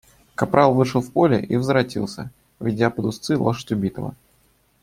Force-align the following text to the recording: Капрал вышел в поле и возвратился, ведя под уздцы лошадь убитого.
Капрал 0.33 0.73
вышел 0.73 0.99
в 1.01 1.11
поле 1.11 1.39
и 1.45 1.55
возвратился, 1.57 2.31
ведя 2.59 2.89
под 2.89 3.05
уздцы 3.05 3.37
лошадь 3.37 3.73
убитого. 3.73 4.15